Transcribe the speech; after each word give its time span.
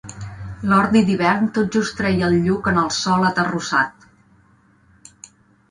L'ordi 0.69 1.03
d'hivern 1.09 1.49
tot 1.57 1.77
just 1.77 1.97
treia 2.01 2.31
el 2.33 2.39
lluc 2.47 2.71
en 2.73 2.81
el 2.85 2.91
sòl 2.99 3.29
aterrossat. 3.29 4.11